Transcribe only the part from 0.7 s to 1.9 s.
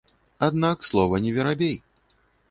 слова не верабей.